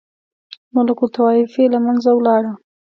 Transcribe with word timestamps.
ملوک 0.73 0.99
الطوایفي 1.05 1.63
له 1.73 1.79
منځه 1.85 2.09
ولاړه. 2.15 2.51